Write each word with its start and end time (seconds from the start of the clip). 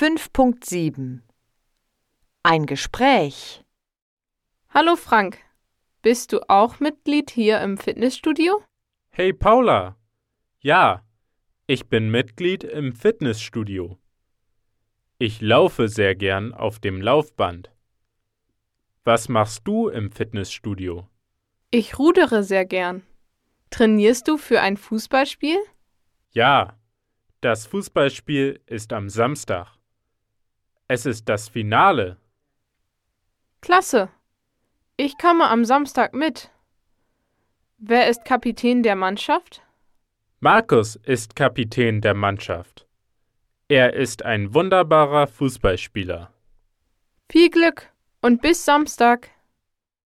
5.7 0.00 1.22
Ein 2.44 2.66
Gespräch 2.66 3.64
Hallo 4.70 4.94
Frank, 4.94 5.38
bist 6.02 6.32
du 6.32 6.48
auch 6.48 6.78
Mitglied 6.78 7.30
hier 7.32 7.60
im 7.62 7.78
Fitnessstudio? 7.78 8.62
Hey 9.08 9.32
Paula. 9.32 9.96
Ja, 10.60 11.04
ich 11.66 11.88
bin 11.88 12.12
Mitglied 12.12 12.62
im 12.62 12.92
Fitnessstudio. 12.92 13.98
Ich 15.18 15.40
laufe 15.40 15.88
sehr 15.88 16.14
gern 16.14 16.54
auf 16.54 16.78
dem 16.78 17.02
Laufband. 17.02 17.72
Was 19.02 19.28
machst 19.28 19.66
du 19.66 19.88
im 19.88 20.12
Fitnessstudio? 20.12 21.08
Ich 21.72 21.98
rudere 21.98 22.44
sehr 22.44 22.66
gern. 22.66 23.02
Trainierst 23.70 24.28
du 24.28 24.38
für 24.38 24.60
ein 24.60 24.76
Fußballspiel? 24.76 25.58
Ja, 26.30 26.78
das 27.40 27.66
Fußballspiel 27.66 28.60
ist 28.66 28.92
am 28.92 29.08
Samstag. 29.08 29.77
Es 30.90 31.04
ist 31.04 31.28
das 31.28 31.48
Finale. 31.48 32.16
Klasse. 33.60 34.08
Ich 34.96 35.18
komme 35.18 35.48
am 35.48 35.66
Samstag 35.66 36.14
mit. 36.14 36.50
Wer 37.76 38.08
ist 38.08 38.24
Kapitän 38.24 38.82
der 38.82 38.96
Mannschaft? 38.96 39.62
Markus 40.40 40.96
ist 40.96 41.36
Kapitän 41.36 42.00
der 42.00 42.14
Mannschaft. 42.14 42.86
Er 43.68 43.92
ist 43.92 44.24
ein 44.24 44.54
wunderbarer 44.54 45.26
Fußballspieler. 45.26 46.32
Viel 47.30 47.50
Glück 47.50 47.92
und 48.22 48.40
bis 48.40 48.64
Samstag. 48.64 49.30